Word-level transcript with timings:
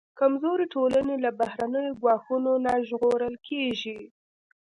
کمزورې 0.19 0.65
ټولنې 0.73 1.15
له 1.25 1.29
بهرنیو 1.39 1.97
ګواښونو 2.01 2.53
نه 2.65 2.73
ژغورل 2.87 3.35
کېږي. 3.47 3.97